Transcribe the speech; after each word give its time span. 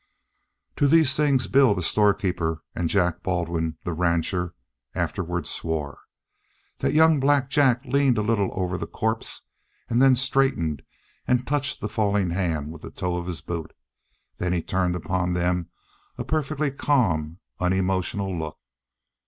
To 0.77 0.87
these 0.87 1.15
things 1.15 1.45
Bill, 1.45 1.75
the 1.75 1.83
storekeeper, 1.83 2.63
and 2.73 2.89
Jack 2.89 3.21
Baldwin, 3.21 3.77
the 3.83 3.93
rancher, 3.93 4.55
afterward 4.95 5.45
swore. 5.45 5.99
That 6.79 6.93
young 6.95 7.19
Black 7.19 7.51
Jack 7.51 7.85
leaned 7.85 8.17
a 8.17 8.23
little 8.23 8.49
over 8.59 8.79
the 8.79 8.87
corpse 8.87 9.43
and 9.87 10.01
then 10.01 10.15
straightened 10.15 10.81
and 11.27 11.45
touched 11.45 11.81
the 11.81 11.87
fallen 11.87 12.31
hand 12.31 12.71
with 12.71 12.81
the 12.81 12.89
toe 12.89 13.15
of 13.17 13.27
his 13.27 13.41
boot. 13.41 13.73
Then 14.39 14.53
he 14.53 14.63
turned 14.63 14.95
upon 14.95 15.33
them 15.33 15.69
a 16.17 16.23
perfectly 16.25 16.71
calm, 16.71 17.37
unemotional 17.59 18.35
look. 18.35 18.57